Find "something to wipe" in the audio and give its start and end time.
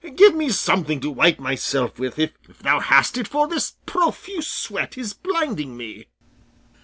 0.49-1.37